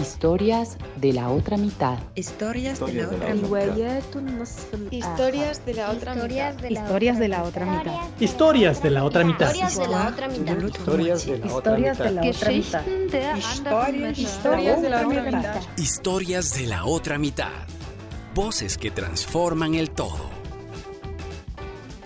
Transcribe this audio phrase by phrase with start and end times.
[0.00, 1.98] Historias de la otra mitad.
[2.14, 3.76] Historias de la otra mitad.
[4.90, 6.54] Historias de la otra mitad.
[6.60, 8.14] Historias de la otra mitad.
[8.20, 9.54] Historias de la otra mitad.
[9.54, 10.54] Historias de la otra mitad.
[10.56, 11.82] Historias de la otra
[12.62, 12.84] mitad.
[14.16, 15.60] Historias de la otra mitad.
[15.76, 17.50] Historias de la otra mitad.
[18.34, 20.39] Voces que transforman el todo.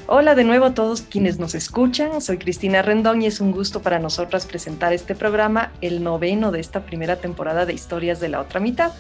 [0.07, 2.21] Hola de nuevo a todos quienes nos escuchan.
[2.21, 6.61] Soy Cristina Rendón y es un gusto para nosotras presentar este programa, el noveno de
[6.61, 8.93] esta primera temporada de Historias de la otra mitad.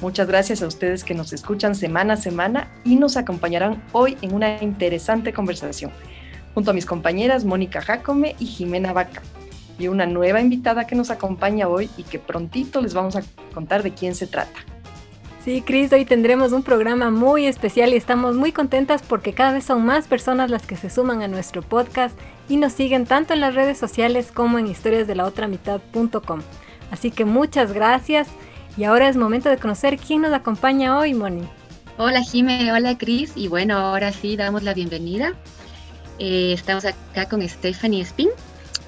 [0.00, 4.32] Muchas gracias a ustedes que nos escuchan semana a semana y nos acompañarán hoy en
[4.32, 5.90] una interesante conversación,
[6.54, 9.20] junto a mis compañeras Mónica Jacome y Jimena Vaca,
[9.78, 13.82] y una nueva invitada que nos acompaña hoy y que prontito les vamos a contar
[13.82, 14.58] de quién se trata.
[15.44, 19.64] Sí, Cris, hoy tendremos un programa muy especial y estamos muy contentas porque cada vez
[19.64, 22.14] son más personas las que se suman a nuestro podcast
[22.46, 26.42] y nos siguen tanto en las redes sociales como en historiasdelaotramitad.com.
[26.90, 28.28] Así que muchas gracias
[28.76, 31.48] y ahora es momento de conocer quién nos acompaña hoy, Moni.
[31.96, 35.32] Hola Jime, hola Cris y bueno, ahora sí damos la bienvenida.
[36.18, 38.28] Eh, estamos acá con Stephanie Spin.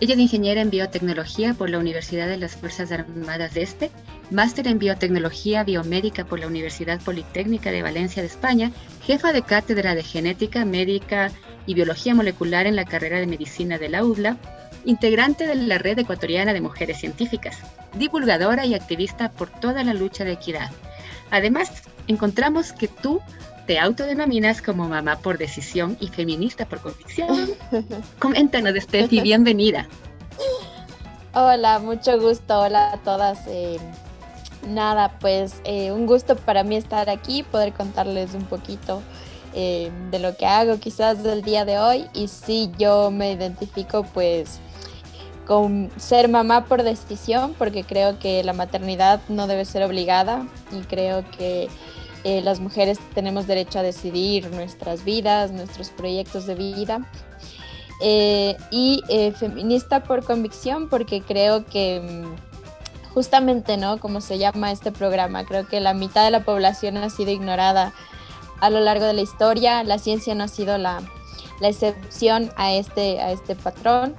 [0.02, 3.92] Ella es ingeniera en biotecnología por la Universidad de las Fuerzas Armadas de Este
[4.32, 8.72] máster en biotecnología biomédica por la Universidad Politécnica de Valencia de España,
[9.04, 11.30] jefa de cátedra de genética médica
[11.66, 14.38] y biología molecular en la carrera de medicina de la UDLA,
[14.84, 17.58] integrante de la Red Ecuatoriana de Mujeres Científicas,
[17.94, 20.72] divulgadora y activista por toda la lucha de equidad.
[21.30, 23.20] Además, encontramos que tú
[23.66, 27.50] te autodenominas como mamá por decisión y feminista por convicción.
[28.18, 29.88] Coméntanos, Steffi, bienvenida.
[31.34, 32.60] Hola, mucho gusto.
[32.60, 33.40] Hola a todas.
[33.46, 33.78] Eh,
[34.68, 39.02] nada, pues eh, un gusto para mí estar aquí, poder contarles un poquito
[39.54, 42.06] eh, de lo que hago quizás del día de hoy.
[42.12, 44.60] Y sí, yo me identifico pues
[45.46, 50.80] con ser mamá por decisión, porque creo que la maternidad no debe ser obligada y
[50.82, 51.68] creo que
[52.24, 57.10] eh, las mujeres tenemos derecho a decidir nuestras vidas, nuestros proyectos de vida.
[58.70, 59.02] y
[59.38, 62.52] feminista por convicción, porque creo que mm,
[63.14, 63.98] justamente, ¿no?
[63.98, 67.92] Como se llama este programa, creo que la mitad de la población ha sido ignorada
[68.60, 71.02] a lo largo de la historia, la ciencia no ha sido la,
[71.60, 74.14] excepción a este, a este patrón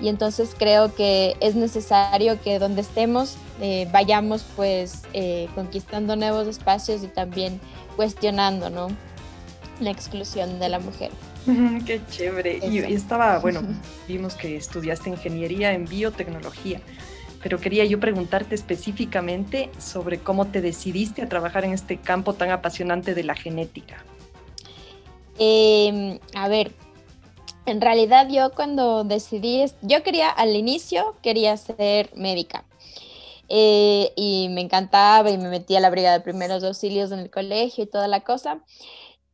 [0.00, 6.48] y entonces creo que es necesario que donde estemos eh, vayamos pues eh, conquistando nuevos
[6.48, 7.60] espacios y también
[7.96, 8.88] cuestionando, ¿no?
[9.80, 11.10] La exclusión de la mujer.
[11.86, 12.60] Qué chévere.
[12.62, 13.62] Y, y, estaba, bueno,
[14.08, 16.80] vimos que estudiaste ingeniería en biotecnología
[17.44, 22.50] pero quería yo preguntarte específicamente sobre cómo te decidiste a trabajar en este campo tan
[22.50, 24.02] apasionante de la genética.
[25.38, 26.72] Em, a ver,
[27.66, 32.64] en realidad yo cuando decidí, yo quería al inicio, quería ser médica.
[33.48, 37.30] Eh, y me encantaba y me metí a la brigada de primeros auxilios en el
[37.30, 38.64] colegio y toda la cosa.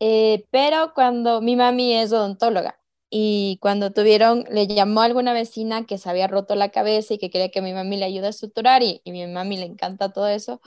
[0.01, 2.80] Eh, pero cuando mi mami es odontóloga,
[3.13, 7.19] y cuando tuvieron, le llamó a alguna vecina que se había roto la cabeza y
[7.19, 10.29] que quería que mi mami le ayude a suturar y, mi mami le encanta todo
[10.29, 10.61] eso.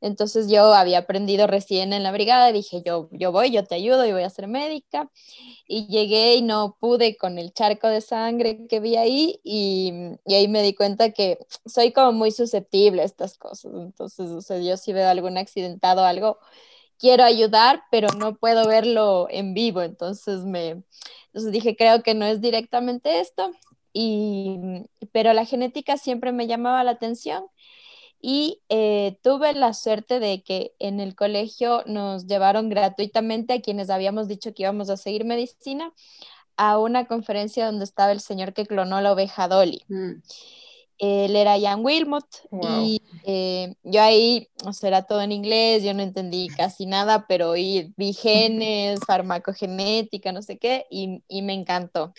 [0.00, 4.06] Entonces yo había aprendido recién en la brigada dije, yo, yo voy, yo te ayudo
[4.06, 5.10] y voy a ser médica.
[5.66, 9.92] Y llegué y no pude con el charco de sangre que vi ahí y,
[10.24, 13.72] y ahí me di cuenta que soy como muy susceptible a estas cosas.
[13.74, 16.38] Entonces, o sea, yo si veo algún accidentado o algo,
[16.98, 19.82] quiero ayudar, pero no puedo verlo en vivo.
[19.82, 20.82] Entonces me
[21.28, 23.52] entonces dije, creo que no es directamente esto,
[23.92, 24.58] y,
[25.12, 27.44] pero la genética siempre me llamaba la atención
[28.20, 33.90] y eh, tuve la suerte de que en el colegio nos llevaron gratuitamente a quienes
[33.90, 35.92] habíamos dicho que íbamos a seguir medicina
[36.56, 39.84] a una conferencia donde estaba el señor que clonó la oveja Dolly.
[39.88, 40.14] Mm
[40.98, 45.94] él era Jan Wilmot y eh, yo ahí, o sea, era todo en inglés, yo
[45.94, 52.12] no entendí casi nada, pero vi genes, farmacogenética, no sé qué, y, y me encantó.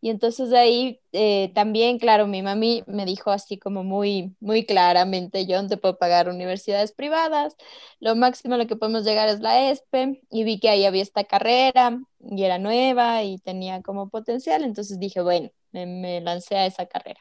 [0.00, 4.64] Y entonces de ahí eh, también, claro, mi mami me dijo así como muy, muy
[4.64, 7.56] claramente, yo no te puedo pagar universidades privadas,
[7.98, 11.02] lo máximo a lo que podemos llegar es la ESPE, y vi que ahí había
[11.02, 16.66] esta carrera, y era nueva, y tenía como potencial, entonces dije, bueno, me lancé a
[16.66, 17.20] esa carrera.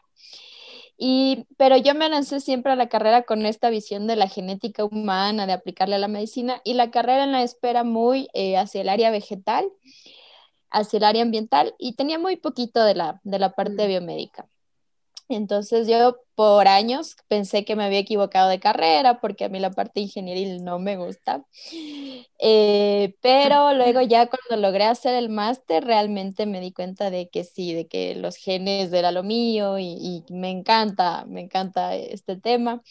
[0.97, 4.85] Y, pero yo me lancé siempre a la carrera con esta visión de la genética
[4.85, 8.81] humana, de aplicarle a la medicina, y la carrera en la espera muy eh, hacia
[8.81, 9.69] el área vegetal,
[10.71, 13.87] hacia el área ambiental, y tenía muy poquito de la, de la parte mm.
[13.87, 14.47] biomédica.
[15.27, 19.71] Entonces yo por años pensé que me había equivocado de carrera porque a mí la
[19.71, 21.45] parte ingenieril no me gusta.
[22.39, 27.43] Eh, pero luego ya cuando logré hacer el máster realmente me di cuenta de que
[27.43, 32.83] sí, de que los genes era lo mío y, me encanta, me encanta este tema.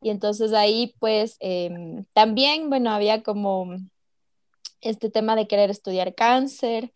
[0.00, 3.76] Y entonces ahí pues em, también, bueno, había como
[4.80, 6.92] este tema de querer estudiar cáncer.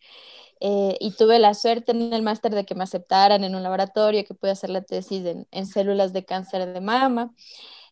[0.61, 4.25] Eh, y tuve la suerte en el máster de que me aceptaran en un laboratorio,
[4.25, 7.33] que pude hacer la tesis en, células de cáncer de mama.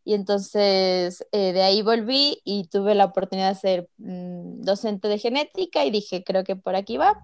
[0.03, 5.19] Y entonces eh, de ahí volví y tuve la oportunidad de ser mm, docente de
[5.19, 7.23] genética y dije, creo que por aquí va.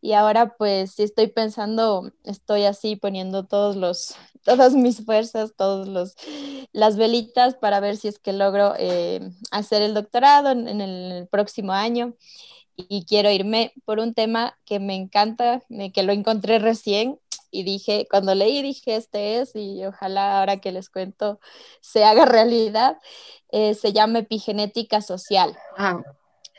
[0.00, 5.88] Y ahora pues sí estoy pensando, estoy así poniendo todos los, todas mis fuerzas, todas
[5.88, 6.14] los,
[6.72, 11.72] las velitas para ver si es que logro eh, hacer el doctorado en el próximo
[11.72, 12.14] año
[12.76, 15.62] y quiero irme por un tema que me encanta,
[15.94, 17.18] que lo encontré recién
[17.50, 21.40] y dije, cuando leí dije, este es y ojalá ahora que les cuento
[21.80, 22.98] se haga realidad,
[23.50, 25.56] eh, se llama epigenética social.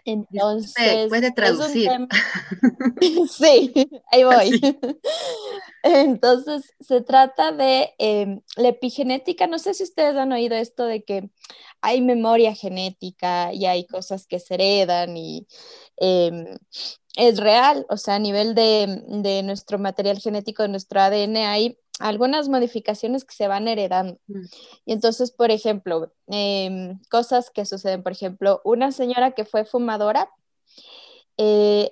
[0.06, 1.90] Entonces, puede traducir.
[3.30, 3.74] sí,
[4.12, 4.62] ahí voy.
[5.94, 9.48] Entonces, se trata de em, la epigenética.
[9.48, 11.30] No sé si ustedes han oído esto de que
[11.82, 15.48] hay memoria genética y hay cosas que se heredan y
[15.98, 16.58] em,
[17.16, 17.86] es real.
[17.90, 23.26] O sea, a nivel de, de nuestro material genético, de nuestro ADN, hay algunas modificaciones
[23.26, 24.20] que se van heredando.
[24.28, 24.46] Mm.
[24.86, 30.30] Y entonces, por ejemplo, em, cosas que suceden, por ejemplo, una señora que fue fumadora,
[31.38, 31.92] eh,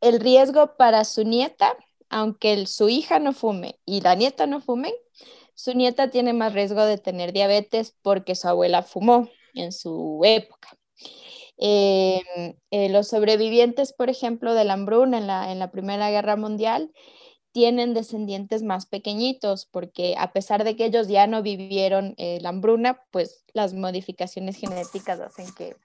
[0.00, 1.76] el riesgo para su nieta,
[2.08, 4.92] aunque su hija no fume y la nieta no fumen,
[5.54, 10.68] su nieta tiene más riesgo de tener diabetes porque su abuela fumó en su época.
[11.56, 15.18] Em, eh, los sobrevivientes, por ejemplo, de la hambruna
[15.50, 16.92] en la, Primera Guerra Mundial,
[17.52, 22.48] tienen descendientes más pequeñitos, porque a pesar de que ellos ya no vivieron eh, la
[22.48, 25.76] hambruna, pues las modificaciones genéticas hacen que,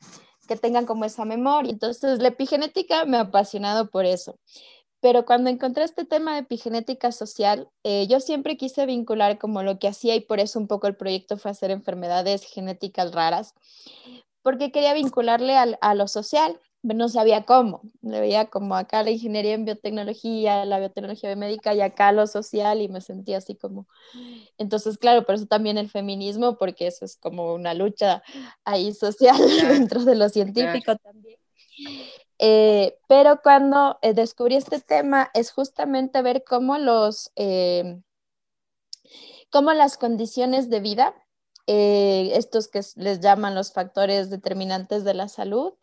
[0.48, 1.72] que tengan como esa memoria.
[1.72, 4.40] Entonces, la epigenética me ha apasionado por eso.
[5.02, 9.80] Pero cuando encontré este tema de epigenética social, eh, yo siempre quise vincular como lo
[9.80, 13.54] que hacía y por eso un poco el proyecto fue hacer enfermedades genéticas raras,
[14.42, 17.82] porque quería vincularle a lo social no sabía cómo.
[18.02, 22.82] Le veía como acá la ingeniería en biotecnología, la biotecnología médica y acá lo social
[22.82, 23.88] y me sentía así como...
[24.58, 28.24] Entonces, claro, por eso también el feminismo, porque eso es como una lucha
[28.64, 29.38] ahí social
[29.70, 31.40] dentro de lo científico también.
[32.42, 37.32] Eh, pero cuando eh, descubrí este tema es justamente ver cómo los...
[37.36, 38.02] Eh,
[39.52, 41.16] cómo las condiciones de vida,
[41.66, 45.74] estos que les llaman los factores determinantes de la salud,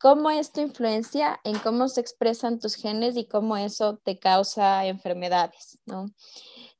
[0.00, 5.78] cómo esto influencia en cómo se expresan tus genes y cómo eso te causa enfermedades,
[5.86, 6.06] ¿no?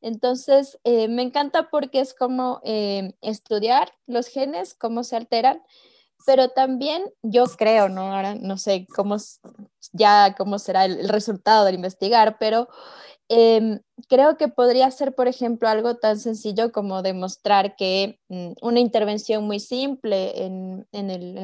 [0.01, 5.63] Entonces, me encanta porque es como estudiar los genes, cómo se alteran,
[6.27, 8.15] pero también yo creo, ¿no?
[8.15, 9.17] Ahora no sé cómo
[9.93, 12.69] ya cómo será el, resultado de investigar, pero
[13.31, 18.81] Em, creo que podría ser, por ejemplo, algo tan sencillo como demostrar que mm, una
[18.81, 20.87] intervención muy simple en,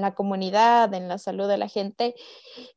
[0.01, 2.15] la comunidad, en la salud de la gente,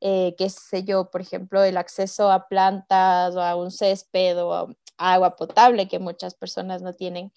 [0.01, 4.53] eh, qué sé yo, por ejemplo, el acceso a plantas o a un césped o
[4.53, 4.67] a
[4.97, 7.31] agua potable que muchas personas no tienen.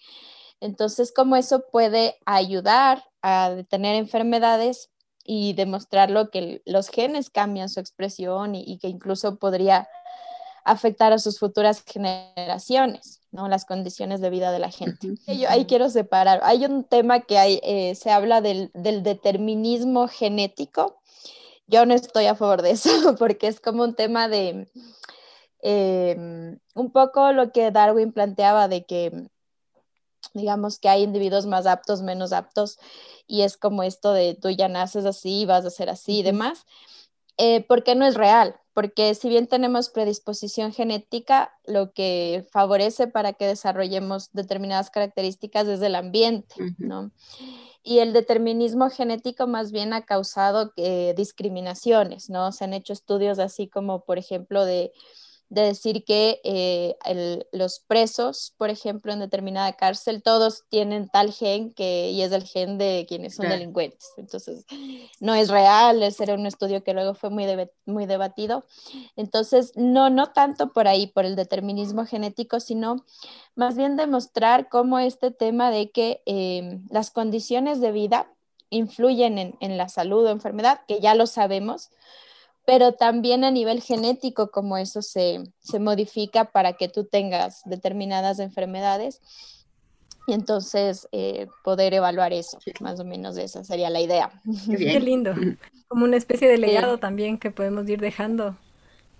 [0.61, 4.89] Entonces, cómo eso puede ayudar a detener enfermedades
[5.25, 9.87] y demostrarlo que los genes cambian su expresión y que incluso podría
[10.63, 13.47] afectar a sus futuras generaciones, ¿no?
[13.47, 15.15] Las condiciones de vida de la gente.
[15.27, 16.39] Yo ahí quiero separar.
[16.43, 20.99] Hay un tema que hay, eh, se habla del, determinismo genético.
[21.67, 24.67] Yo no estoy a favor de eso porque es como un tema de
[25.61, 29.29] em, un poco lo que Darwin planteaba de que
[30.33, 32.79] digamos que hay individuos más aptos, menos aptos,
[33.27, 36.65] y es como esto de tú ya naces así, vas a ser así y demás,
[37.37, 43.33] eh, porque no es real, porque si bien tenemos predisposición genética, lo que favorece para
[43.33, 47.11] que desarrollemos determinadas características es el ambiente, ¿no?
[47.83, 52.51] Y el determinismo genético más bien ha causado eh, discriminaciones, ¿no?
[52.51, 54.93] Se han hecho estudios así como, por ejemplo, de
[55.51, 56.95] de decir que eh,
[57.51, 62.45] los presos, por ejemplo, en determinada cárcel, todos tienen tal gen que, y es el
[62.45, 64.13] gen de quienes son delincuentes.
[64.15, 64.65] Entonces,
[65.19, 67.45] no es real, ese era un estudio que luego fue muy,
[67.85, 68.63] muy debatido.
[69.17, 73.05] Entonces, no, no tanto por ahí, por el determinismo genético, sino
[73.53, 78.31] más bien demostrar cómo este tema de que eh, las condiciones de vida
[78.69, 81.89] influyen en, en la salud o enfermedad, que ya lo sabemos,
[82.71, 88.39] pero también a nivel genético, como eso se, se modifica para que tú tengas determinadas
[88.39, 89.19] enfermedades.
[90.25, 94.31] Y entonces eh, poder evaluar eso, más o menos esa sería la idea.
[94.69, 95.33] Qué, lindo,
[95.89, 98.55] como una especie de legado también que podemos ir dejando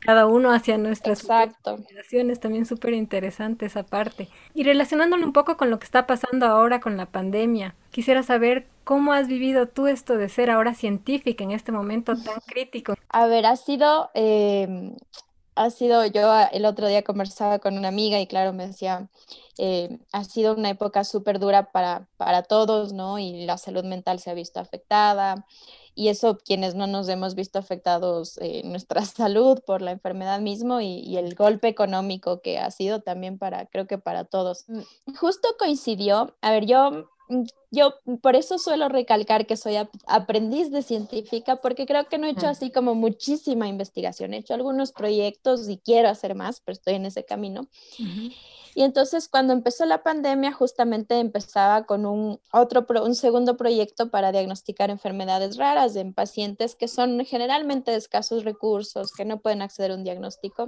[0.02, 1.22] cada uno hacia nuestras
[1.64, 4.28] generaciones, también súper interesante esa parte.
[4.54, 8.68] Y relacionándolo un poco con lo que está pasando ahora con la pandemia, quisiera saber
[8.84, 12.96] cómo has vivido tú esto de ser ahora científica en este momento tan crítico.
[13.10, 14.96] A ver, ha sido, em,
[15.56, 19.08] ha sido, yo el otro día conversaba con una amiga y claro, me decía,
[19.60, 23.20] eh, ha sido una época súper dura para, para todos, ¿no?
[23.20, 25.46] Y la salud mental se ha visto afectada
[25.96, 30.82] y eso quienes no nos hemos visto afectados en nuestra salud por la enfermedad mismo
[30.82, 34.66] y, el golpe económico que ha sido también para, creo que para todos.
[34.68, 37.10] Mm, justo coincidió, a ver, yo,
[37.72, 39.76] yo por eso suelo recalcar que soy
[40.08, 44.54] aprendiz de científica porque creo que no he hecho así como muchísima investigación, he hecho
[44.54, 47.68] algunos proyectos y quiero hacer más, pero estoy en ese camino.
[48.74, 54.32] Y entonces cuando empezó la pandemia, justamente empezaba con un, otro, un segundo proyecto para
[54.32, 59.92] diagnosticar enfermedades raras en pacientes que son generalmente de escasos recursos, que no pueden acceder
[59.92, 60.68] a un diagnóstico.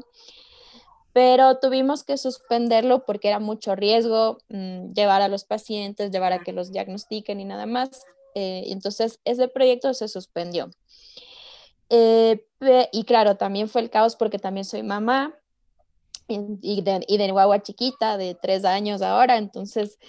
[1.13, 6.39] Pero tuvimos que suspenderlo porque era mucho riesgo mm, llevar a los pacientes, llevar a
[6.39, 8.03] que los diagnostiquen y nada más.
[8.35, 10.71] Eh, entonces ese proyecto se suspendió.
[11.89, 12.43] Eh,
[12.91, 15.37] y claro, también fue el caos porque también soy mamá
[16.27, 19.99] y de, y de guagua chiquita de tres años ahora, entonces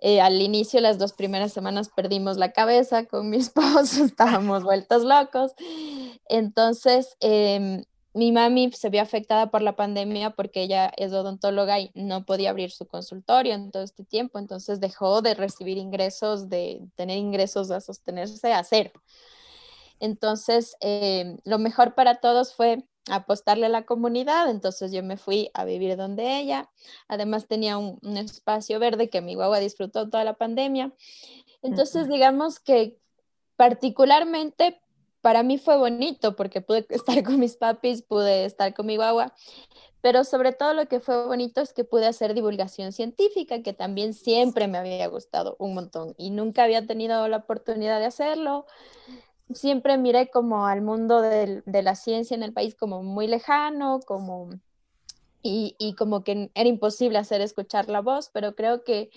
[0.00, 5.04] eh, al inicio las dos primeras semanas perdimos la cabeza con mi esposo, estábamos vueltos
[5.04, 5.52] locos,
[6.28, 11.90] entonces em, mi mami se vio afectada por la pandemia porque ella es odontóloga y
[11.94, 16.80] no podía abrir su consultorio en todo este tiempo, entonces dejó de recibir ingresos, de
[16.94, 18.92] tener ingresos a sostenerse a cero.
[19.98, 25.50] Entonces, em, lo mejor para todos fue apostarle a la comunidad, entonces yo me fui
[25.52, 26.70] a vivir donde ella,
[27.08, 30.92] además tenía un, espacio verde que mi guagua disfrutó toda la pandemia,
[31.62, 32.96] entonces digamos que
[33.56, 34.80] particularmente
[35.24, 39.32] para mí fue bonito porque pude estar con mis papis, pude estar con mi guagua,
[40.02, 44.12] pero sobre todo lo que fue bonito es que pude hacer divulgación científica, que también
[44.12, 48.66] siempre me había gustado un montón y nunca había tenido la oportunidad de hacerlo.
[49.54, 54.50] Siempre miré como al mundo de la ciencia en el país como muy lejano, como,
[55.40, 59.10] y, como que era imposible hacer escuchar la voz, pero creo que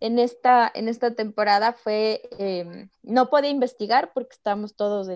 [0.00, 5.08] en esta, en esta temporada fue, em, no podía investigar porque estábamos todos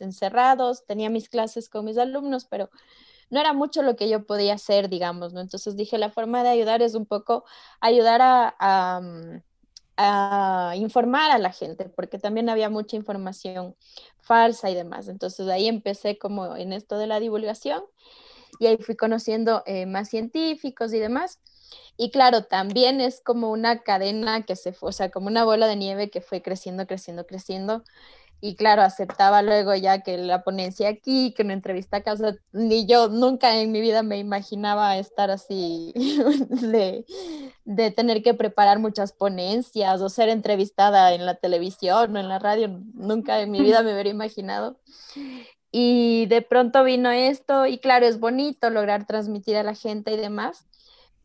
[0.00, 2.70] encerrados, tenía mis clases con mis alumnos, pero
[3.30, 5.40] no era mucho lo que yo podía hacer, digamos, ¿no?
[5.40, 7.44] Entonces dije, la forma de ayudar es un poco
[7.80, 9.40] ayudar a mm,
[9.96, 13.76] a informar a la gente, porque también había mucha información
[14.20, 15.08] falsa y demás.
[15.08, 17.82] Entonces ahí empecé como en esto de la divulgación
[18.58, 21.40] y ahí fui conociendo eh, más científicos y demás.
[21.96, 25.66] Y claro, también es como una cadena que se fue, o sea, como una bola
[25.66, 27.84] de nieve que fue creciendo, creciendo, creciendo
[28.44, 32.16] y claro, aceptaba luego ya que la ponencia aquí, que una entrevista acá,
[32.50, 35.92] ni yo nunca en mi vida me imaginaba estar así,
[36.50, 37.06] de,
[37.64, 42.40] de, tener que preparar muchas ponencias o ser entrevistada en la televisión o en la
[42.40, 44.76] radio, nunca en mi vida me hubiera imaginado.
[45.70, 50.16] Y de pronto vino esto y claro, es bonito lograr transmitir a la gente y
[50.16, 50.66] demás,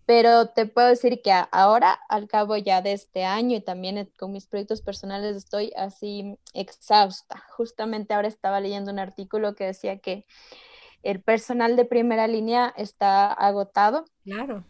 [0.07, 4.31] pero te puedo decir que ahora, al cabo ya de este año y también con
[4.31, 7.43] mis proyectos personales, estoy así exhausta.
[7.49, 10.25] Justamente ahora estaba leyendo un artículo que decía que
[11.03, 14.05] el personal de primera línea está agotado.
[14.23, 14.63] Claro.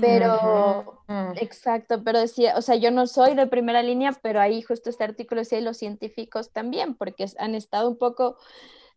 [0.00, 1.04] Pero,
[1.36, 5.04] exacto, pero decía, o sea, yo no soy de primera línea, pero ahí justo este
[5.04, 8.36] artículo decía, y los científicos también, porque han estado un poco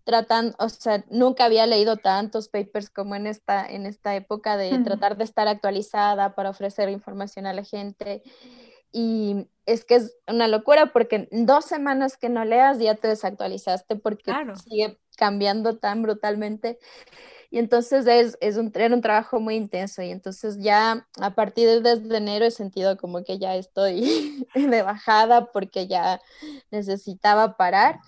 [0.06, 4.80] tratando, o sea, nunca había leído tantos papers como en esta, en esta época de
[4.80, 8.22] tratar de estar actualizada para ofrecer información a la gente.
[8.92, 13.10] Y es que es una locura porque en dos semanas que no leas ya te
[13.10, 14.32] desactualizaste porque
[14.64, 16.78] sigue cambiando tan brutalmente.
[17.50, 21.68] Y entonces es, es un, era un trabajo muy intenso y entonces ya a partir
[21.68, 26.22] de desde enero he sentido como que ya estoy de bajada porque ya
[26.70, 28.00] necesitaba parar.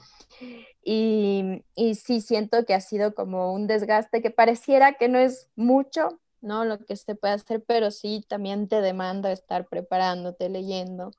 [0.83, 5.49] Y, y, sí siento que ha sido como un desgaste que pareciera que no es
[5.55, 6.63] mucho, ¿no?
[6.65, 11.11] Lo que se puede hacer, pero sí también te demanda estar preparándote, leyendo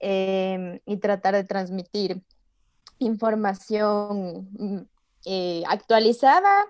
[0.00, 2.22] em, y tratar de transmitir
[2.98, 4.80] información mm,
[5.26, 6.64] eh, actualizada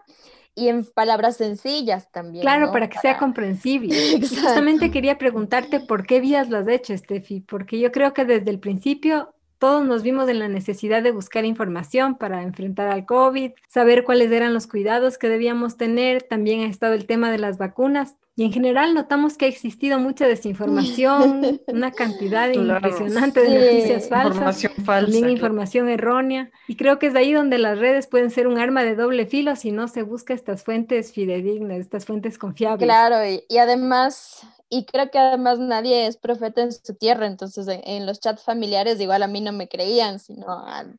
[0.54, 2.42] y en palabras sencillas también.
[2.42, 3.94] Claro, para que sea comprensible.
[4.20, 8.50] Justamente quería preguntarte por qué vías lo has hecho, Steffi, porque yo creo que desde
[8.50, 13.52] el principio todos nos vimos en la necesidad de buscar información para enfrentar al COVID,
[13.68, 16.22] saber cuáles eran los cuidados que debíamos tener.
[16.22, 18.16] También ha estado el tema de las vacunas.
[18.36, 24.34] Y en general notamos que ha existido mucha desinformación, una cantidad impresionante de noticias falsas,
[24.34, 26.50] información falsa, también información errónea.
[26.66, 29.54] Y creo que es ahí donde las redes pueden ser un arma de doble filo
[29.54, 32.84] si no se busca estas fuentes fidedignas, estas fuentes confiables.
[32.84, 34.44] Claro, y, y además
[34.74, 39.00] y creo que además nadie es profeta en su tierra, entonces en, los chats familiares
[39.00, 40.98] igual a mí no me creían, sino al,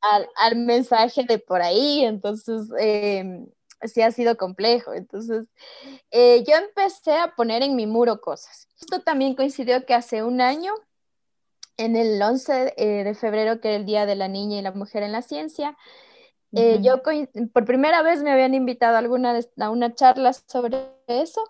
[0.00, 3.48] al, mensaje de por ahí, entonces em,
[3.82, 4.94] sí ha sido complejo.
[4.94, 5.46] Entonces
[6.12, 8.68] eh, yo empecé a poner en mi muro cosas.
[8.80, 10.72] Esto también coincidió que hace un año,
[11.78, 14.70] en el 11 eh, de febrero, que era el Día de la Niña y la
[14.70, 15.76] Mujer en la Ciencia,
[16.54, 17.02] eh, yo
[17.52, 21.42] por primera vez me habían invitado a, alguna, a una charla sobre eso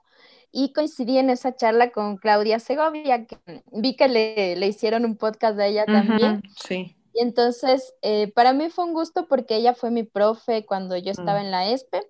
[0.52, 3.38] y coincidí en esa charla con Claudia Segovia, que
[3.73, 6.42] vi que le, le hicieron un podcast de ella también.
[6.56, 6.94] Sí.
[7.14, 11.11] Y entonces, eh, para mí fue un gusto porque ella fue mi profe cuando yo
[11.11, 11.44] estaba mm.
[11.44, 12.02] en la ESPE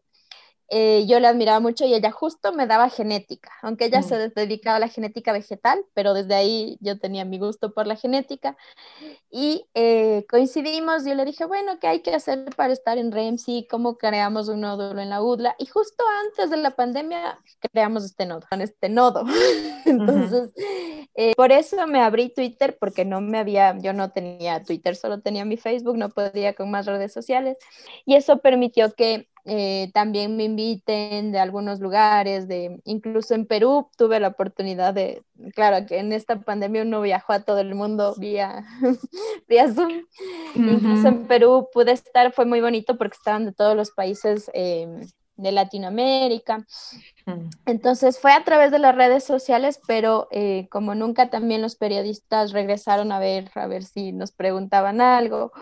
[0.74, 4.32] eh, yo la admiraba mucho y ella justo me daba genética, aunque ella se mm.
[4.34, 8.56] dedicaba a la genética vegetal, pero desde ahí yo tenía mi gusto por la genética
[9.30, 13.66] y eh, coincidimos, yo le dije, bueno, ¿qué hay que hacer para estar en REMSI?
[13.70, 15.56] ¿Cómo creamos un nódulo en la UDLA?
[15.58, 17.38] Y justo antes de la pandemia
[17.70, 19.24] creamos este nodo, este nodo.
[19.84, 20.54] Entonces,
[21.14, 25.20] eh, por eso me abrí Twitter, porque no me había, yo no tenía Twitter, solo
[25.20, 27.58] tenía mi Facebook, no podía con más redes sociales
[28.06, 33.88] y eso permitió que eh, también me inviten de algunos lugares, de incluso en Perú
[33.96, 38.14] tuve la oportunidad de, claro que en esta pandemia uno viajó a todo el mundo
[38.18, 38.64] vía,
[39.48, 40.04] vía Zoom,
[40.54, 44.86] incluso en Perú pude estar, fue muy bonito porque estaban de todos los países eh,
[45.36, 46.64] de Latinoamérica.
[47.66, 52.52] Entonces fue a través de las redes sociales, pero eh, como nunca también los periodistas
[52.52, 55.52] regresaron a ver, a ver si nos preguntaban algo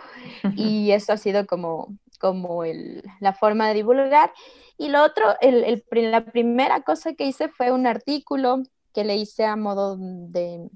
[0.55, 4.33] y eso ha sido como como el, la forma de divulgar.
[4.79, 8.63] Y lo otro, el, el, la primera cosa que hice fue un artículo
[8.93, 10.69] que le hice a modo de,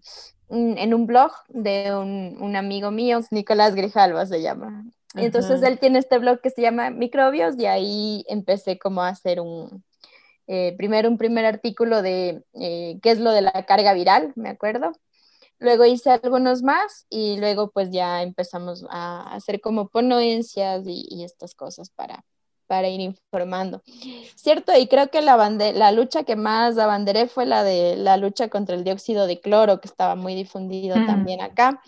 [0.48, 4.84] en un blog de un, un amigo mío, Nicolás Grijalva se llama.
[5.16, 9.40] Entonces él tiene este blog que se llama Microbios y ahí empecé como a hacer
[9.40, 9.84] un,
[10.46, 14.48] eh, primero un primer artículo de eh, qué es lo de la carga viral, me
[14.48, 14.92] acuerdo.
[15.58, 21.54] Luego hice algunos más y luego pues ya empezamos a hacer como ponencias y, estas
[21.54, 22.24] cosas para,
[22.66, 23.82] para ir informando.
[24.34, 28.48] Cierto, y creo que la, la lucha que más abanderé fue la de la lucha
[28.48, 31.80] contra el dióxido de cloro, que estaba muy difundido también acá.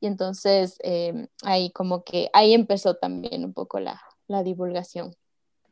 [0.00, 5.14] Y entonces eh, ahí como que ahí empezó también un poco la, la divulgación.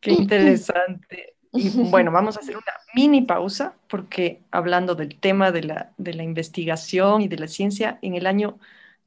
[0.01, 1.37] Qué interesante.
[1.55, 6.13] Y bueno, vamos a hacer una mini pausa porque hablando del tema de la, de
[6.13, 8.59] la investigación y de la ciencia, en el año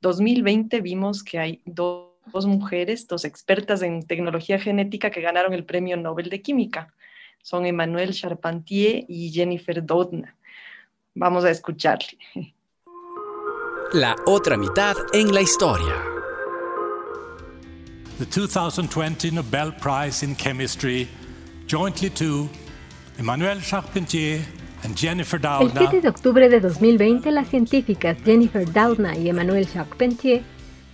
[0.02, 2.14] 2020 vimos que hay dos,
[2.46, 6.94] mujeres, dos expertas en tecnología genética que ganaron el Premio Nobel de Química.
[7.42, 10.36] Son Emmanuel Charpentier y Jennifer Doudna.
[11.16, 12.18] Vamos a escucharle.
[13.94, 15.96] La otra mitad en la historia.
[18.20, 21.08] The 2020 Nobel Prize in Chemistry
[21.68, 22.50] jointly to
[23.18, 24.42] Emmanuel Charpentier
[24.84, 30.44] and Jennifer El 7 de octubre de 2020, las científicas Jennifer Doudna y Emmanuel Charpentier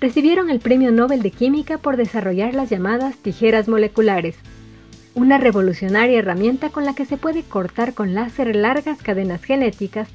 [0.01, 4.35] recibieron el Premio Nobel de Química por desarrollar las llamadas tijeras moleculares,
[5.13, 10.07] una revolucionaria herramienta con la que se puede cortar con láser largas cadenas genéticas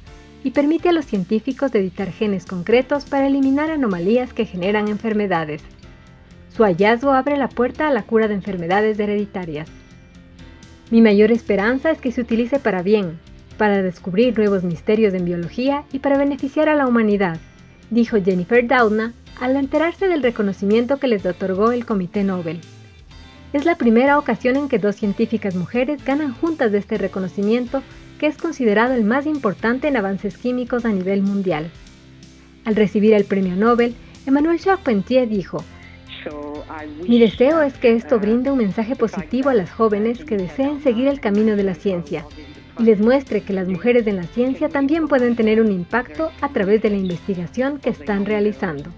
[0.43, 5.61] y permite a los científicos editar genes concretos para eliminar anomalías que generan enfermedades.
[6.49, 9.69] Su hallazgo abre la puerta a la cura de enfermedades hereditarias.
[10.91, 13.19] Mi mayor esperanza es que se utilice para bien,
[13.57, 17.37] para descubrir nuevos misterios en biología y para beneficiar a la humanidad,
[17.91, 22.59] dijo Jennifer Doudna al enterarse del reconocimiento que les otorgó el Comité Nobel.
[23.53, 27.83] Es la primera ocasión en que dos científicas mujeres ganan juntas de este reconocimiento
[28.19, 31.69] que es considerado el más importante en avances químicos a nivel mundial.
[32.65, 35.63] Al recibir el premio Nobel, Emmanuel Charpentier dijo,
[37.07, 41.07] mi deseo es que esto brinde un mensaje positivo a las jóvenes que deseen seguir
[41.07, 42.25] el camino de la ciencia
[42.79, 46.49] y les muestre que las mujeres en la ciencia también pueden tener un impacto a
[46.49, 48.89] través de la investigación que están realizando.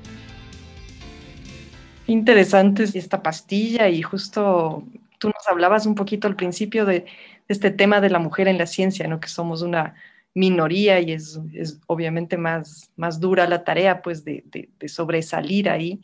[2.07, 4.83] Interesante esta pastilla y justo
[5.17, 7.05] tú nos hablabas un poquito al principio de,
[7.47, 9.19] este tema de la mujer en la ciencia, ¿no?
[9.19, 9.95] que somos una
[10.33, 11.39] minoría y es,
[11.87, 14.43] obviamente más, más dura la tarea pues de
[14.87, 16.01] sobresalir ahí.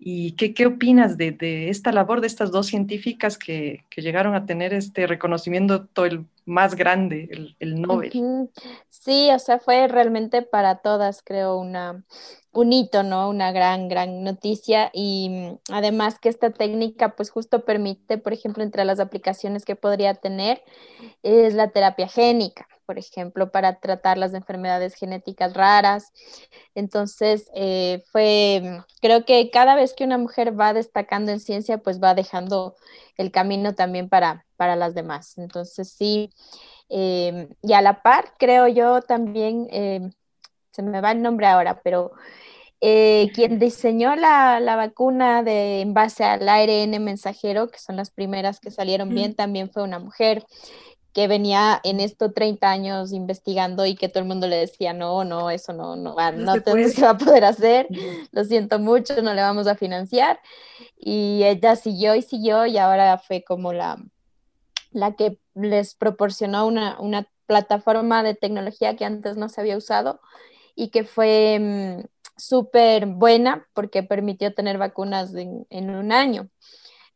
[0.00, 4.36] ¿Y qué, qué opinas de, de, esta labor de estas dos científicas que, que, llegaron
[4.36, 8.12] a tener este reconocimiento el más grande, el, el Nobel?
[8.88, 12.04] Sí, o sea, fue realmente para todas, creo, una,
[12.52, 13.28] un hito, ¿no?
[13.28, 18.62] Una gran, gran noticia y mm, además que esta técnica pues justo permite, por ejemplo,
[18.62, 20.62] entre las aplicaciones que podría tener
[21.22, 26.10] es la terapia génica, por ejemplo, para tratar las enfermedades genéticas raras.
[26.74, 32.02] Entonces, eh, fue, creo que cada vez que una mujer va destacando en ciencia, pues
[32.02, 32.76] va dejando
[33.18, 35.36] el camino también para, para las demás.
[35.36, 36.30] Entonces, sí,
[36.88, 40.08] eh, y a la par, creo yo también, eh,
[40.70, 42.12] se me va el nombre ahora, pero
[42.80, 48.60] eh, quien diseñó la, vacuna de, en base al ARN mensajero, que son las primeras
[48.60, 50.46] que salieron bien, también fue una mujer
[51.12, 55.24] que venía en estos 30 años investigando y que todo el mundo le decía, no,
[55.24, 57.88] no, eso no, no, va, no, se, va a poder hacer,
[58.30, 60.40] lo siento mucho, no le vamos a financiar.
[60.96, 63.96] Y ella siguió y siguió y ahora fue como la,
[64.90, 70.20] la que les proporcionó una, una plataforma de tecnología que antes no se había usado
[70.74, 72.04] y que fue mm,
[72.36, 76.48] súper buena porque permitió tener vacunas en, un año.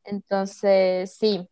[0.05, 1.49] Entonces, sí,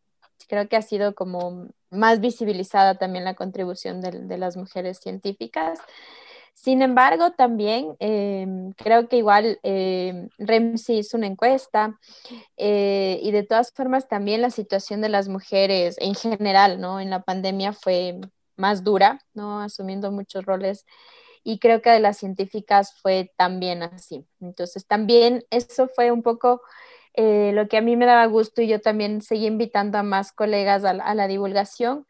[0.49, 5.79] creo que ha sido como más visibilizada también la contribución de, las mujeres científicas.
[6.55, 11.99] Sin embargo, también em, creo que igual eh, REMSI hizo una encuesta
[12.57, 17.01] eh, y de todas formas también la situación de las mujeres en general, ¿no?
[17.01, 18.21] En la pandemia fue
[18.57, 19.61] más dura, ¿no?
[19.61, 20.85] Asumiendo muchos roles
[21.43, 24.27] y creo que de las científicas fue también así.
[24.41, 26.63] Entonces también eso fue un poco
[27.15, 30.33] eh, lo que a mí me daba gusto y yo también seguí invitando a más
[30.33, 32.07] colegas a, la divulgación,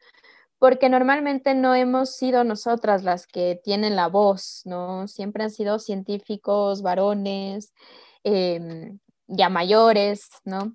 [0.59, 5.09] porque normalmente no hemos sido nosotras las que tienen la voz, ¿no?
[5.09, 7.73] Siempre han sido científicos, varones,
[8.25, 10.75] em, ya mayores, ¿no?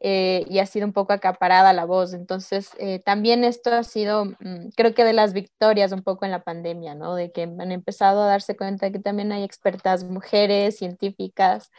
[0.00, 2.12] Eh, y ha sido un poco acaparada la voz.
[2.14, 6.30] Entonces, eh, también esto ha sido, mm, creo que de las victorias un poco en
[6.30, 7.14] la pandemia, ¿no?
[7.14, 11.70] De que han empezado a darse cuenta que también hay expertas mujeres, científicas,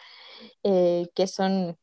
[0.63, 1.77] que son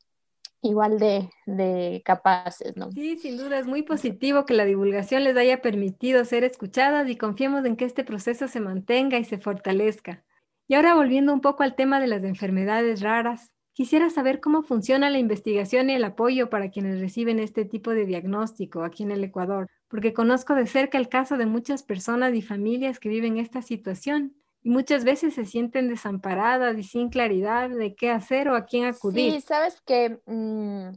[0.62, 2.90] igual de, de, capaces, ¿no?
[2.92, 7.16] Sí, sin duda es muy positivo que la divulgación les haya permitido ser escuchadas y
[7.16, 10.24] confiemos en que este proceso se mantenga y se fortalezca.
[10.68, 15.08] Y ahora volviendo un poco al tema de las enfermedades raras, Quisiera saber cómo funciona
[15.08, 19.24] la investigación y el apoyo para quienes reciben este tipo de diagnóstico aquí en el
[19.24, 23.62] Ecuador, porque conozco de cerca el caso de muchas personas y familias que viven esta
[23.62, 28.64] situación y muchas veces se sienten desamparadas y sin claridad de qué hacer o a
[28.64, 29.32] quién acudir.
[29.32, 30.90] Sí, sabes que mm,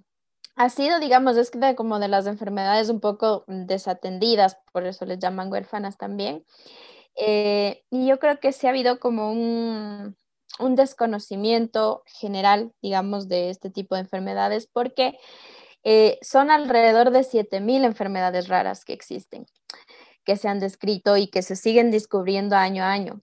[0.56, 5.52] ha sido, digamos, es como de las enfermedades un poco desatendidas, por eso les llaman
[5.52, 6.46] huérfanas también.
[7.16, 10.16] Eh, y yo creo que sí ha habido como un,
[10.60, 15.18] un desconocimiento general, digamos, de este tipo de enfermedades, porque
[15.84, 19.46] eh, son alrededor de 7.000 enfermedades raras que existen,
[20.24, 23.22] que se han descrito y que se siguen descubriendo año a año.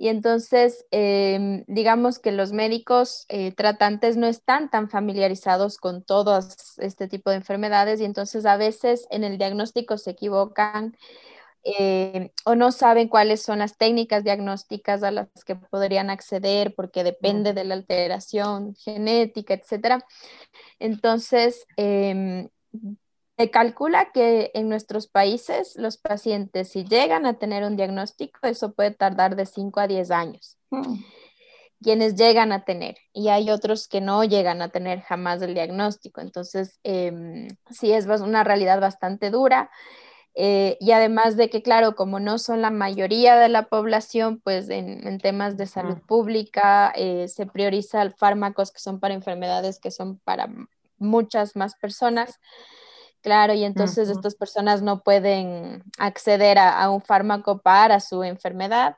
[0.00, 6.40] Y entonces, em, digamos que los médicos eh, tratantes no están tan familiarizados con todo
[6.78, 10.96] este tipo de enfermedades y entonces a veces en el diagnóstico se equivocan
[11.64, 17.04] eh, o no saben cuáles son las técnicas diagnósticas a las que podrían acceder porque
[17.04, 20.02] depende de la alteración genética, etc.
[20.78, 22.48] Entonces, em,
[23.40, 28.72] se calcula que en nuestros países los pacientes, si llegan a tener un diagnóstico, eso
[28.72, 30.58] puede tardar de 5 a 10 años.
[30.68, 30.96] Mm.
[31.82, 36.20] Quienes llegan a tener, y hay otros que no llegan a tener jamás el diagnóstico.
[36.20, 39.70] Entonces, em, sí es una realidad bastante dura.
[40.34, 44.68] Eh, y además de que, claro, como no son la mayoría de la población, pues
[44.68, 50.18] en, temas de salud pública eh, se priorizan fármacos que son para enfermedades que son
[50.18, 50.46] para
[50.98, 52.38] muchas más personas.
[53.22, 58.96] Claro, y entonces estas personas no pueden acceder a, un fármaco para su enfermedad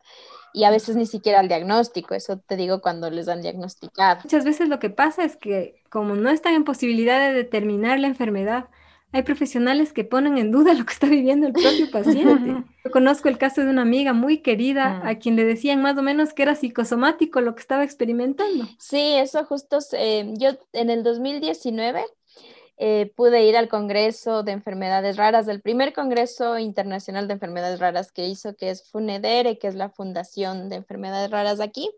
[0.52, 4.20] y a veces ni siquiera al diagnóstico, eso te digo cuando les dan diagnosticado.
[4.22, 8.06] Muchas veces lo que pasa es que como no están en posibilidad de determinar la
[8.06, 8.68] enfermedad,
[9.12, 12.64] hay profesionales que ponen en duda lo que está viviendo el propio paciente.
[12.84, 15.10] Yo conozco el caso de una amiga muy querida ah.
[15.10, 18.66] a quien le decían más o menos que era psicosomático lo que estaba experimentando.
[18.78, 22.04] Sí, eso justo, eh, yo en el 2019
[22.84, 28.10] eh, pude ir al Congreso de Enfermedades Raras, del primer Congreso Internacional de Enfermedades Raras
[28.10, 31.88] que hizo, que es FUNEDERE, que es la Fundación de Enfermedades Raras aquí.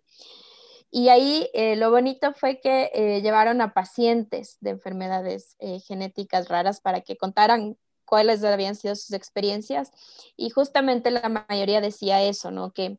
[0.90, 6.82] Y ahí eh, lo bonito fue que eh, llevaron a pacientes de enfermedades genéticas raras
[6.82, 9.90] para que contaran cuáles habían sido sus experiencias
[10.36, 12.72] y justamente la mayoría decía eso, ¿no?
[12.72, 12.98] Que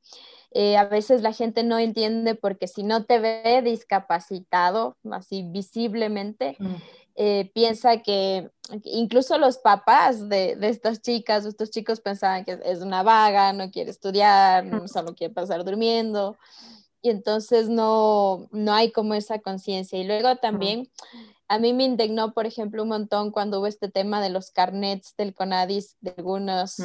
[0.52, 6.56] eh, a veces la gente no entiende porque si no te ve discapacitado, así visiblemente,
[6.60, 6.76] mm.
[7.16, 8.50] eh, piensa que
[8.86, 13.70] incluso los papás de, de, estas chicas, estos chicos pensaban que es una vaga, no
[13.70, 16.38] quiere estudiar, solo quiere pasar durmiendo.
[17.02, 20.00] Y entonces no, no hay como esa conciencia.
[20.00, 20.90] Y luego también
[21.48, 25.16] a mí me indignó, por ejemplo, un montón cuando hubo este tema de los carnets
[25.16, 26.78] del CONADIS, de algunos,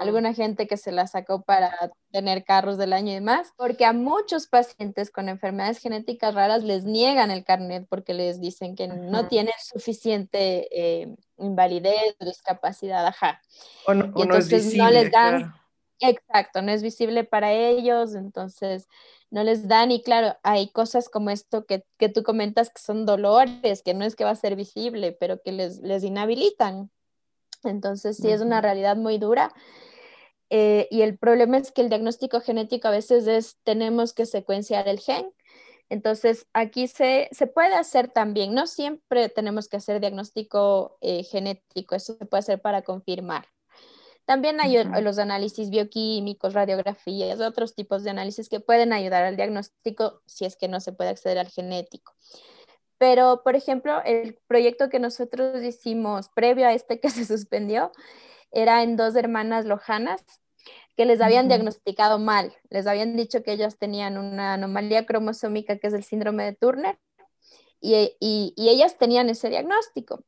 [0.00, 3.92] alguna gente que se la sacó para tener carros del año y demás, porque a
[3.92, 9.28] muchos pacientes con enfermedades genéticas raras les niegan el carnet porque les dicen que no
[9.28, 13.42] tienen suficiente eh, invalidez o discapacidad, ajá.
[13.86, 15.54] O no, y entonces no, les dan,
[16.00, 18.88] exacto, no es visible para ellos, entonces
[19.30, 23.82] no les dan y claro, hay cosas como esto que, tú comentas que son dolores,
[23.82, 26.90] que no es que va a ser visible, pero que les, les inhabilitan.
[27.64, 29.52] Entonces sí es una realidad muy dura.
[30.50, 34.88] Eh, y el problema es que el diagnóstico genético a veces es, tenemos que secuenciar
[34.88, 35.32] el gen.
[35.88, 41.94] Entonces, aquí se, se puede hacer también, no siempre tenemos que hacer diagnóstico eh, genético,
[41.94, 43.46] eso se puede hacer para confirmar.
[44.26, 50.20] También hay los análisis bioquímicos, radiografías, otros tipos de análisis que pueden ayudar al diagnóstico
[50.26, 52.12] si es que no se puede acceder al genético.
[52.98, 57.92] Pero, por ejemplo, el proyecto que nosotros hicimos previo a este que se suspendió
[58.50, 60.24] era en dos hermanas lojanas
[60.96, 62.52] que les habían diagnosticado mal.
[62.68, 66.98] Les habían dicho que ellas tenían una anomalía cromosómica que es el síndrome de Turner
[67.80, 70.24] y, y ellas tenían ese diagnóstico.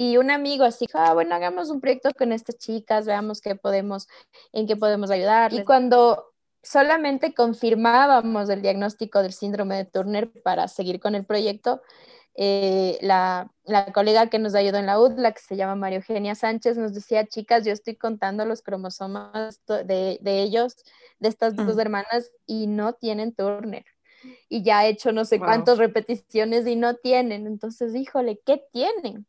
[0.00, 4.06] Y un amigo así, ah, bueno, hagamos un proyecto con estas chicas, veamos qué podemos,
[4.52, 5.52] en qué podemos ayudar.
[5.52, 11.82] Y cuando solamente confirmábamos el diagnóstico del síndrome de Turner para seguir con el proyecto,
[12.36, 16.36] eh, la, la, colega que nos ayudó en la UDLA, que se llama María Eugenia
[16.36, 20.76] Sánchez, nos decía, chicas, yo estoy contando los cromosomas de, de ellos,
[21.18, 21.80] de estas dos mm.
[21.80, 23.84] hermanas, y no tienen Turner.
[24.48, 27.48] Y ya he hecho no sé cuántas repeticiones y no tienen.
[27.48, 29.26] Entonces, híjole, ¿qué tienen?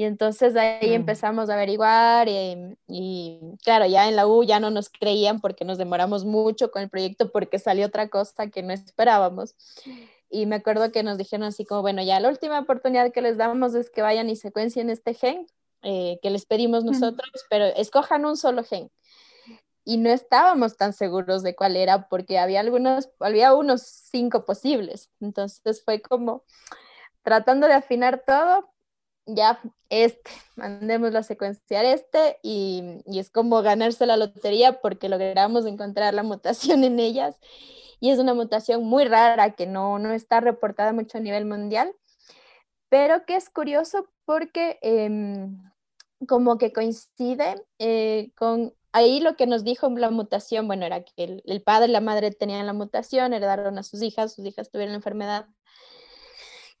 [0.00, 2.56] Y entonces ahí empezamos a averiguar y,
[2.88, 6.80] y, claro, ya en la U ya no nos creían porque nos demoramos mucho con
[6.80, 9.54] el proyecto porque salió otra cosa que no esperábamos.
[10.30, 13.36] Y me acuerdo que nos dijeron así como, bueno, ya la última oportunidad que les
[13.36, 15.46] damos es que vayan y secuencien este gen
[15.82, 18.90] eh, que les pedimos nosotros, pero escojan un solo gen.
[19.84, 25.10] Y no estábamos tan seguros de cuál era porque había algunos, había unos cinco posibles.
[25.20, 26.42] Entonces fue como
[27.22, 28.70] tratando de afinar todo,
[29.26, 35.66] ya este, mandémoslo a secuenciar este y, y, es como ganarse la lotería porque logramos
[35.66, 37.36] encontrar la mutación en ellas.
[38.00, 41.94] Y es una mutación muy rara que no, no está reportada mucho a nivel mundial,
[42.88, 45.58] pero que es curioso porque em,
[46.26, 51.12] como que coincide eh, con ahí lo que nos dijo la mutación, bueno, era que
[51.24, 54.70] el, el, padre y la madre tenían la mutación, heredaron a sus hijas, sus hijas
[54.70, 55.46] tuvieron la enfermedad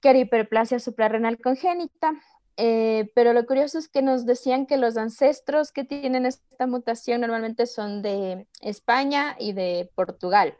[0.00, 2.14] que era hiperplasia suprarrenal congénita
[2.62, 7.22] eh, pero lo curioso es que nos decían que los ancestros que tienen esta mutación
[7.22, 10.54] normalmente son de España y de Portugal.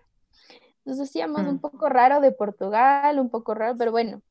[0.86, 1.60] Nos decíamos un mm.
[1.60, 4.22] poco raro de Portugal, un poco raro, pero bueno.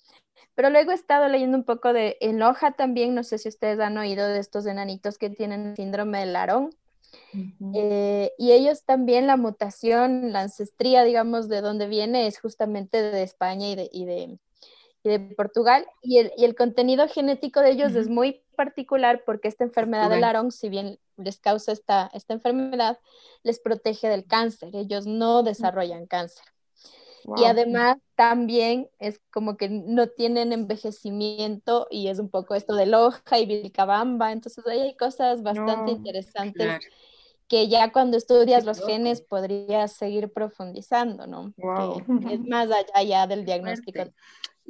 [0.56, 3.80] Pero luego he estado leyendo un poco de en Loja también, no sé si ustedes
[3.80, 6.72] han oído de estos enanitos que tienen síndrome de Larón.
[7.76, 13.22] Eh, y ellos también la mutación, la ancestría, digamos, de dónde viene es justamente de
[13.22, 14.40] España y de, y de,
[15.10, 19.48] y de Portugal, y el, y el contenido genético de ellos es muy particular porque
[19.48, 23.00] esta enfermedad del Aarón, si bien les causa esta, esta enfermedad,
[23.44, 26.44] les protege del cáncer, ellos no desarrollan cáncer.
[27.38, 32.86] Y además también es como que no tienen envejecimiento y es un poco esto de
[32.86, 36.80] Loja y Vilcabamba, entonces ahí hay cosas bastante interesantes
[37.48, 41.54] que ya cuando estudias los genes podrías seguir profundizando, ¿no?
[42.30, 44.04] es más allá ya del diagnóstico.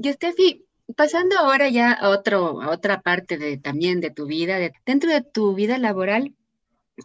[0.02, 4.58] Y Steffi, pasando ahora ya a, otro, a otra parte de, también de tu vida,
[4.86, 6.34] dentro de tu vida laboral,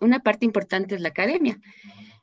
[0.01, 1.59] una parte importante es la academia.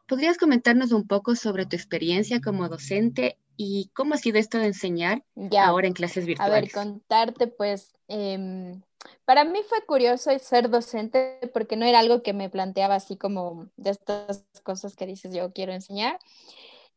[0.07, 4.67] ¿Podrías comentarnos un poco sobre tu experiencia como docente y cómo ha sido esto de
[4.67, 5.23] enseñar
[5.60, 6.55] ahora en clases virtuales?
[6.55, 8.81] A ver, contarte, pues, em,
[9.25, 13.67] para mí fue curioso ser docente porque no era algo que me planteaba así como
[13.75, 16.17] de estas cosas que dices yo quiero enseñar.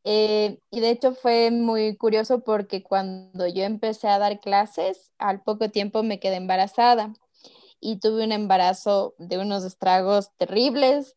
[0.05, 5.43] Eh, y de hecho fue muy curioso porque cuando yo empecé a dar clases, al
[5.43, 7.15] poco tiempo me quedé embarazada
[7.81, 11.17] y tuve un embarazo de unos estragos terribles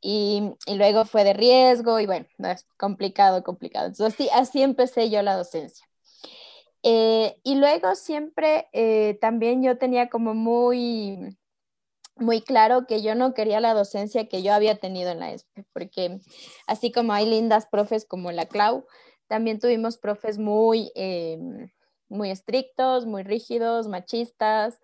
[0.00, 3.88] y, y luego fue de riesgo y bueno, es complicado, complicado.
[3.88, 5.86] Entonces así, así empecé yo la docencia.
[6.82, 11.36] Eh, y luego siempre eh, también yo tenía como muy
[12.20, 15.64] muy claro que yo no quería la docencia que yo había tenido en la ESPE,
[15.72, 16.20] porque
[16.66, 18.86] así como hay lindas profes como la Clau,
[19.26, 21.70] también tuvimos profes muy, em,
[22.08, 24.80] muy estrictos, muy rígidos, machistas,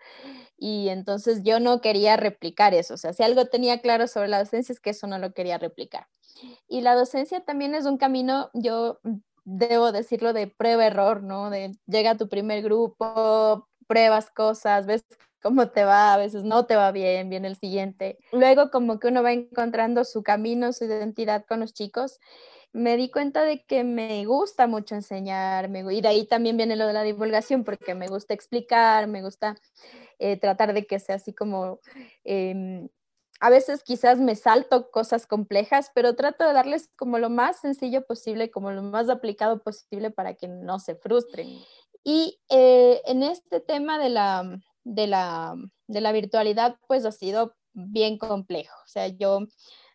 [0.56, 2.94] y entonces yo no quería replicar eso.
[2.94, 5.58] O sea, si algo tenía claro sobre la docencia es que eso no lo quería
[5.58, 6.06] replicar.
[6.68, 9.00] Y la docencia también es un camino, yo
[9.44, 11.50] debo decirlo, de prueba-error, ¿no?
[11.50, 15.04] De llega tu primer grupo, pruebas cosas, ves
[15.46, 18.18] cómo te va, a veces no te va bien, viene el siguiente.
[18.32, 22.18] Luego como que uno va encontrando su camino, su identidad con los chicos.
[22.72, 26.88] Me di cuenta de que me gusta mucho enseñar, y de ahí también viene lo
[26.88, 29.56] de la divulgación, porque me gusta explicar, me gusta
[30.18, 31.78] eh, tratar de que sea así como
[32.24, 32.88] em,
[33.38, 38.04] a veces quizás me salto cosas complejas, pero trato de darles como lo más sencillo
[38.04, 41.60] posible, como lo más aplicado posible para que no se frustren.
[42.02, 45.56] Y eh, en este tema de la, de, la,
[45.88, 48.74] de la virtualidad, pues ha sido bien complejo.
[48.84, 49.40] O sea, yo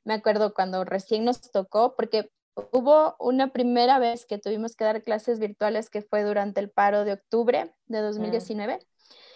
[0.04, 2.30] me acuerdo cuando recién nos tocó, porque
[2.72, 7.06] hubo una primera vez que tuvimos que dar clases virtuales que fue durante el paro
[7.06, 8.80] de octubre de 2019,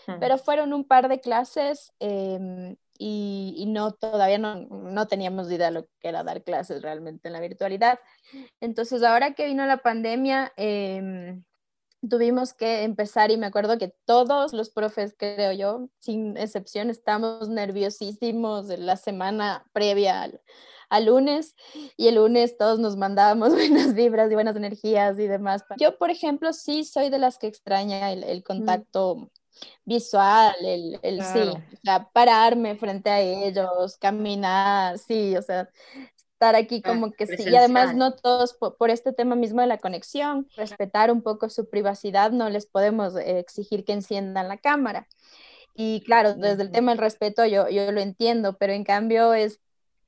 [0.08, 0.20] mm.
[0.20, 5.74] pero fueron un par de clases em, y, no, todavía no, no, teníamos idea de
[5.74, 8.00] lo que era dar clases realmente en la virtualidad.
[8.60, 11.44] Entonces, ahora que vino la pandemia, em,
[12.10, 17.50] tuvimos que empezar y me acuerdo que todos los profes, creo yo, sin excepción, estábamos
[17.50, 20.42] nerviosísimos de la semana previa al,
[20.90, 21.56] al, lunes
[21.98, 25.64] y el lunes todos nos mandábamos buenas vibras y buenas energías y demás.
[25.78, 28.44] Yo, por ejemplo, sí soy de las que extraña el, el mm.
[28.44, 29.30] contacto
[29.86, 35.70] visual, el, el sí, o sea, pararme frente a ellos, caminar, sí, o sea,
[36.36, 39.68] estar aquí ah, como que sí, y además no todos por, este tema mismo de
[39.68, 44.58] la conexión, respetar un poco su privacidad, no les podemos eh, exigir que enciendan la
[44.58, 45.08] cámara.
[45.74, 49.60] Y claro, desde el tema del respeto yo, yo lo entiendo, pero en cambio es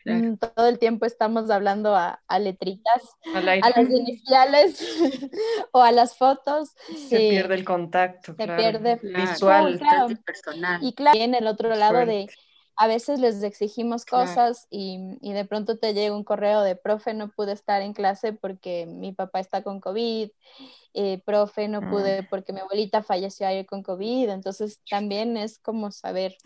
[0.08, 4.80] Mm, todo el tiempo estamos hablando a, letritas, a las iniciales
[5.72, 6.76] o a las fotos.
[7.10, 8.34] Se pierde el contacto.
[8.36, 9.80] Se pierde visual,
[10.26, 10.80] personal.
[10.82, 12.30] Y claro, en el otro lado de
[12.78, 17.14] a veces les exigimos cosas y, y, de pronto te llega un correo de profe,
[17.14, 20.30] no pude estar en clase porque mi papá está con COVID,
[20.94, 22.28] eh, profe, no pude mm.
[22.30, 26.38] porque mi abuelita falleció ayer con COVID, entonces también es como saber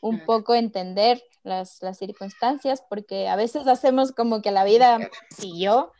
[0.00, 4.98] un poco entender las, las, circunstancias, porque a veces hacemos como que la vida
[5.30, 5.92] siguió,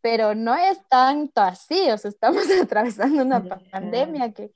[0.00, 4.50] pero no es tanto así, o sea, estamos atravesando una pandemia que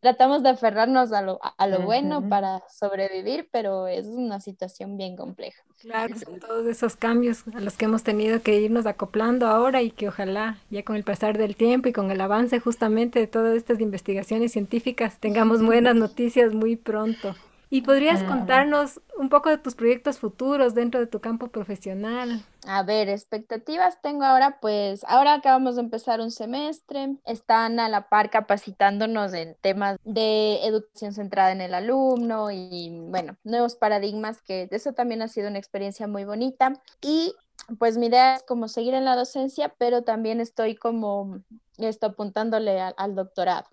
[0.00, 5.16] tratamos de aferrarnos a lo, a lo bueno para sobrevivir, pero es una situación bien
[5.16, 5.62] compleja.
[5.80, 9.90] Claro, son todos esos cambios a los que hemos tenido que irnos acoplando ahora y
[9.90, 13.56] que ojalá ya con el pasar del tiempo y con el avance justamente de todas
[13.56, 17.34] estas investigaciones científicas tengamos buenas noticias muy pronto.
[17.70, 18.26] ¿Y podrías ah.
[18.26, 22.42] contarnos un poco de tus proyectos futuros dentro de tu campo profesional?
[22.66, 28.08] A ver, expectativas tengo ahora, pues ahora acabamos de empezar un semestre, están a la
[28.08, 34.68] par capacitándonos en temas de educación centrada en el alumno y bueno, nuevos paradigmas, que
[34.70, 36.74] eso también ha sido una experiencia muy bonita.
[37.00, 37.34] Y
[37.78, 41.40] pues mi idea es como seguir en la docencia, pero también estoy como
[41.78, 43.66] esto apuntándole al doctorado.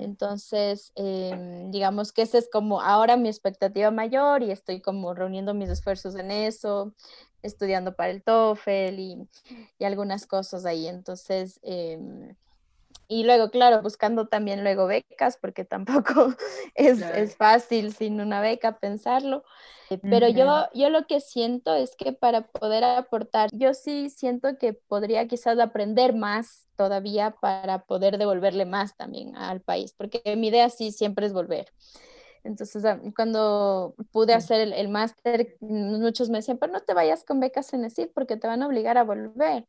[0.00, 5.54] Entonces, em, digamos que esa es como ahora mi expectativa mayor y estoy como reuniendo
[5.54, 6.94] mis esfuerzos en eso,
[7.42, 9.28] estudiando para el TOEFL y,
[9.78, 10.86] y algunas cosas ahí.
[10.86, 12.34] Entonces, em,
[13.08, 16.34] y luego, claro, buscando también luego becas, porque tampoco
[16.74, 19.44] es, es fácil sin una beca pensarlo.
[19.90, 24.58] Eh, pero yo, yo lo que siento es que para poder aportar, yo sí siento
[24.58, 30.48] que podría quizás aprender más todavía para poder devolverle más también al país, porque mi
[30.48, 31.66] idea sí siempre es volver.
[32.44, 37.24] Entonces, ah, cuando pude hacer el, el máster, muchos me decían, pero no te vayas
[37.24, 39.66] con becas en ESID porque te van a obligar a volver.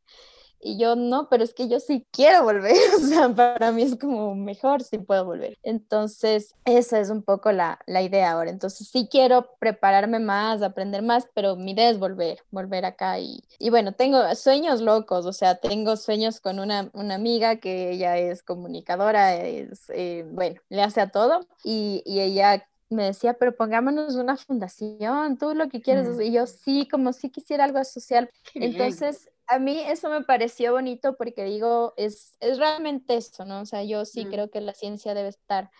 [0.60, 3.96] Y yo no, pero es que yo sí quiero volver, o sea, para mí es
[3.96, 5.58] como mejor si puedo volver.
[5.62, 8.50] Entonces, esa es un poco la, la, idea ahora.
[8.50, 13.18] Entonces, sí quiero prepararme más, aprender más, pero mi idea es volver, volver acá.
[13.18, 17.90] Y, y bueno, tengo sueños locos, o sea, tengo sueños con una, una amiga que
[17.90, 23.34] ella es comunicadora, es, eh, bueno, le hace a todo y, y ella me decía,
[23.34, 26.20] pero pongámonos una fundación, tú lo que quieres.
[26.20, 28.28] Y yo sí, como si quisiera algo social.
[28.54, 33.60] Entonces, a mí eso me pareció bonito porque digo, es, es realmente eso, ¿no?
[33.60, 35.70] O sea, yo sí creo que la ciencia debe estar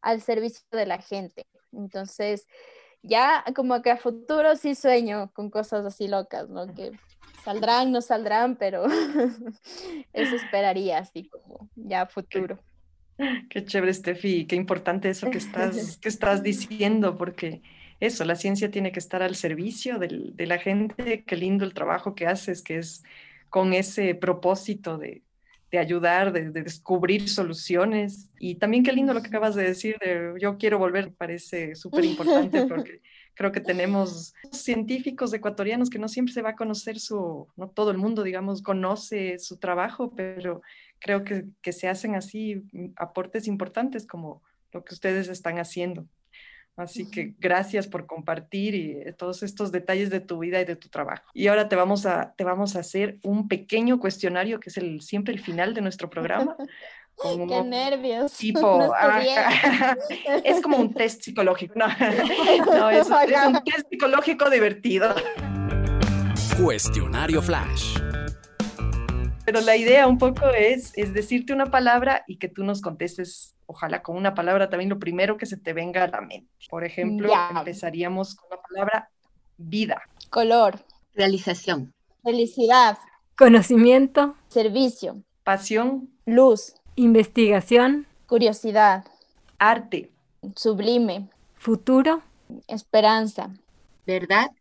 [0.00, 1.44] al servicio de la gente.
[1.72, 2.46] Entonces,
[3.02, 6.72] ya como que a futuro sí sueño con cosas así locas, ¿no?
[6.72, 6.92] Que
[7.44, 8.84] saldrán, no saldrán, pero
[10.12, 12.58] eso esperaría así como ya a futuro.
[13.48, 17.62] Qué, chévere, Steffi, qué importante eso que estás, que estás diciendo, porque
[18.00, 21.22] eso, la ciencia tiene que estar al servicio de la gente.
[21.24, 23.04] Qué lindo el trabajo que haces, que es
[23.50, 25.22] con ese propósito de,
[25.78, 28.30] ayudar, de, descubrir soluciones.
[28.38, 32.04] Y también qué lindo lo que acabas de decir, de yo quiero volver, parece súper
[32.04, 33.02] importante porque
[33.34, 37.90] creo que tenemos científicos ecuatorianos que no siempre se va a conocer su, no todo
[37.90, 40.62] el mundo, digamos, conoce su trabajo, pero
[41.00, 42.62] creo que, que se hacen así
[42.96, 44.42] aportes importantes como
[44.72, 46.06] lo que ustedes están haciendo.
[46.76, 50.76] Así que gracias por compartir y eh, todos estos detalles de tu vida y de
[50.76, 51.24] tu trabajo.
[51.34, 55.00] Y ahora te vamos a, te vamos a hacer un pequeño cuestionario que es el,
[55.02, 56.56] siempre el final de nuestro programa.
[57.22, 58.32] Qué nervios.
[58.38, 58.94] Tipo,
[60.44, 61.74] es como un test psicológico.
[61.76, 65.14] No, no es, es un test psicológico divertido.
[66.56, 67.98] Cuestionario Flash.
[69.52, 73.56] Pero la idea un poco es, es decirte una palabra y que tú nos contestes
[73.66, 76.48] ojalá con una palabra también lo primero que se te venga a la mente.
[76.68, 79.10] Por ejemplo, empezaríamos con la palabra
[79.56, 80.02] vida.
[80.30, 80.78] Color.
[81.14, 81.92] Realización.
[82.22, 82.96] Felicidad.
[83.36, 84.36] Conocimiento.
[84.46, 85.20] Servicio.
[85.42, 86.08] Pasión.
[86.26, 86.76] Luz.
[86.94, 88.06] Investigación.
[88.26, 89.04] Curiosidad.
[89.58, 90.12] Arte.
[90.54, 91.28] Sublime.
[91.56, 92.22] Futuro.
[92.68, 93.50] Esperanza.
[94.06, 94.52] Verdad.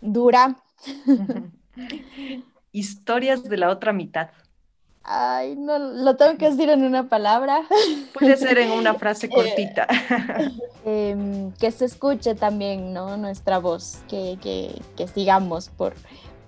[0.00, 0.56] Dura.
[2.76, 4.28] Historias de la otra mitad.
[5.02, 7.62] Ay, no, lo tengo que decir en una palabra.
[8.12, 9.86] Puede ser en una frase cortita.
[10.84, 13.16] Em, que se escuche también, ¿no?
[13.16, 15.94] Nuestra voz, que, que, que sigamos por,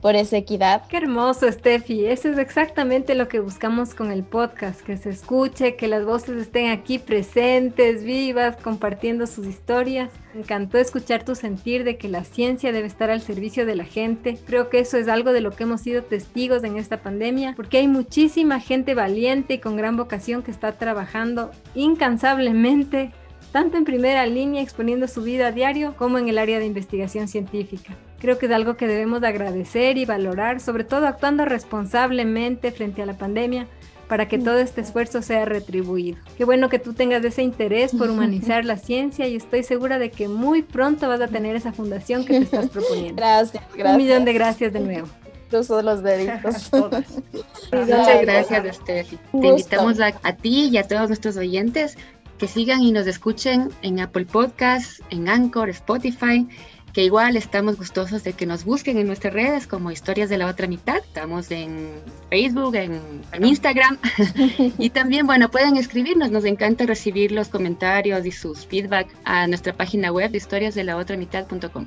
[0.01, 0.83] por esa equidad.
[0.89, 2.07] Qué hermoso, Steffi.
[2.07, 6.41] Eso es exactamente lo que buscamos con el podcast, que se escuche, que las voces
[6.41, 10.11] estén aquí presentes, vivas, compartiendo sus historias.
[10.35, 13.85] Me encantó escuchar tu sentir de que la ciencia debe estar al servicio de la
[13.85, 14.39] gente.
[14.47, 17.79] Creo que eso es algo de lo que hemos sido testigos en esta pandemia, porque
[17.79, 23.13] hay muchísima gente valiente y con gran vocación que está trabajando incansablemente
[23.53, 27.29] tanto en primera línea exponiendo su vida a diario como en el área de investigación
[27.29, 27.97] científica.
[28.21, 33.07] Creo que es algo que debemos agradecer y valorar, sobre todo actuando responsablemente frente a
[33.07, 33.67] la pandemia
[34.09, 36.19] para que todo este esfuerzo sea retribuido.
[36.37, 40.11] Qué bueno que tú tengas ese interés por humanizar la ciencia y estoy segura de
[40.11, 43.17] que muy pronto vas a tener esa fundación que te estás proponiendo.
[43.17, 43.91] Gracias, gracias.
[43.91, 45.09] Un millón de gracias de nuevo.
[45.45, 46.71] Incluso los deditos.
[47.73, 49.19] Muchas gracias, Steffi.
[49.41, 51.97] Te invitamos a, a ti y a todos nuestros oyentes
[52.39, 56.49] que sigan y nos escuchen en Apple Podcasts, en Anchor, Spotify
[56.93, 60.47] que igual estamos gustosos de que nos busquen en nuestras redes como Historias de la
[60.47, 60.99] Otra Mitad.
[60.99, 63.01] Estamos en Facebook, en,
[63.41, 63.99] Instagram.
[64.79, 66.31] y también, bueno, pueden escribirnos.
[66.31, 71.87] Nos encanta recibir los comentarios y sus feedback a nuestra página web historiasdelaotramitad.com.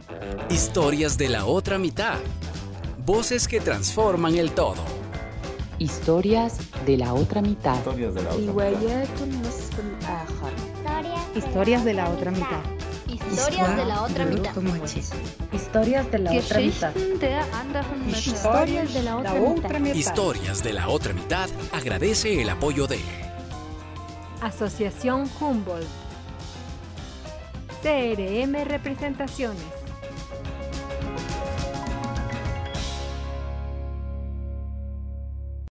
[0.50, 2.20] Historias de la Otra Mitad.
[3.06, 4.84] Voces que transforman el todo.
[5.80, 7.76] Historias de la otra mitad.
[7.78, 9.04] Historias de la otra mitad.
[11.36, 12.81] Historias de la otra mitad.
[13.30, 14.56] Historias de la otra mitad.
[15.52, 16.96] Historias de la otra mitad.
[18.08, 19.96] Historias de la otra mitad.
[19.96, 23.00] Historias de la otra mitad agradece el apoyo de
[24.42, 25.88] Asociación Humboldt.
[27.82, 29.81] CRM Representaciones.